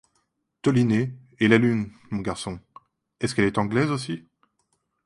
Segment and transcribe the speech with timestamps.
[0.63, 2.59] Toliné, et la lune, mon garçon,
[3.19, 4.25] est-ce qu’elle est anglaise aussi?